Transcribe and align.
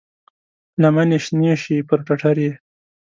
لمنې 0.81 1.17
شنې 1.25 1.53
شي 1.63 1.77
پر 1.87 1.99
ټټر 2.05 2.35
یې، 2.45 2.51